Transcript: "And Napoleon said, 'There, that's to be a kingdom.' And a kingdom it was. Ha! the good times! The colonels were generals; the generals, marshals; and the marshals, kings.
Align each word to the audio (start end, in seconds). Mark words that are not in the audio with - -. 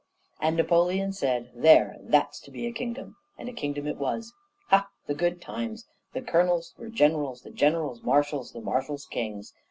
"And 0.41 0.57
Napoleon 0.57 1.13
said, 1.13 1.51
'There, 1.53 1.97
that's 1.99 2.39
to 2.39 2.49
be 2.49 2.65
a 2.65 2.71
kingdom.' 2.71 3.17
And 3.37 3.47
a 3.47 3.53
kingdom 3.53 3.85
it 3.85 3.97
was. 3.97 4.33
Ha! 4.69 4.89
the 5.05 5.13
good 5.13 5.39
times! 5.39 5.85
The 6.13 6.23
colonels 6.23 6.73
were 6.79 6.89
generals; 6.89 7.43
the 7.43 7.51
generals, 7.51 8.01
marshals; 8.01 8.55
and 8.55 8.63
the 8.63 8.65
marshals, 8.65 9.05
kings. 9.05 9.53